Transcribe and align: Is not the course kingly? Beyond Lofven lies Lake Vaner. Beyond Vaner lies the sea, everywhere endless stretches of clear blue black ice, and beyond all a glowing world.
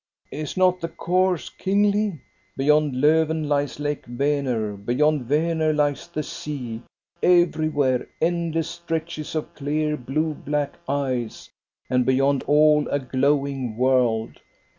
Is 0.31 0.57
not 0.57 0.81
the 0.81 0.87
course 0.87 1.49
kingly? 1.49 2.21
Beyond 2.57 2.95
Lofven 2.95 3.47
lies 3.47 3.79
Lake 3.79 4.03
Vaner. 4.07 4.75
Beyond 4.75 5.29
Vaner 5.29 5.75
lies 5.75 6.07
the 6.07 6.23
sea, 6.23 6.81
everywhere 7.21 8.09
endless 8.19 8.67
stretches 8.67 9.35
of 9.35 9.53
clear 9.53 9.95
blue 9.95 10.33
black 10.33 10.79
ice, 10.89 11.51
and 11.87 12.03
beyond 12.03 12.41
all 12.47 12.87
a 12.89 12.97
glowing 12.97 13.77
world. 13.77 14.39